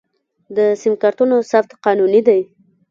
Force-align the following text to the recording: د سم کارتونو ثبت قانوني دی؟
د 0.55 0.57
سم 0.81 0.93
کارتونو 1.03 1.35
ثبت 1.51 1.71
قانوني 1.83 2.21
دی؟ 2.27 2.39